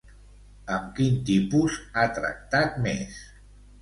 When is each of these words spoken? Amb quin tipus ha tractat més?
Amb 0.75 0.87
quin 0.99 1.19
tipus 1.29 1.77
ha 1.99 2.07
tractat 2.19 2.81
més? 2.87 3.21